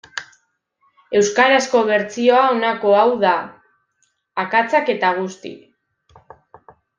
Euskarazko 1.19 1.81
bertsioa 1.89 2.45
honako 2.53 2.95
hau 3.01 3.05
da, 3.25 3.35
akatsak 4.45 4.91
eta 4.95 5.13
guzti. 5.21 5.53